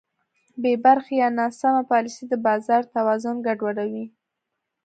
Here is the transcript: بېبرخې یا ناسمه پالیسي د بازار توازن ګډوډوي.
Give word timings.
بېبرخې 0.61 1.15
یا 1.21 1.29
ناسمه 1.39 1.81
پالیسي 1.91 2.23
د 2.27 2.33
بازار 2.47 2.83
توازن 2.95 3.35
ګډوډوي. 3.47 4.05